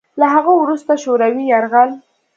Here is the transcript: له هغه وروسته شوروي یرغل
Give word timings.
له 0.19 0.25
هغه 0.35 0.51
وروسته 0.61 0.91
شوروي 1.03 1.43
یرغل 1.51 1.89